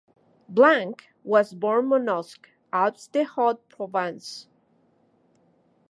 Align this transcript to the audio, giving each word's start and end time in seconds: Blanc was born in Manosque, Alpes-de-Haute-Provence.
Blanc 0.49 1.13
was 1.23 1.53
born 1.53 1.83
in 1.85 1.89
Manosque, 1.91 2.49
Alpes-de-Haute-Provence. 2.73 4.47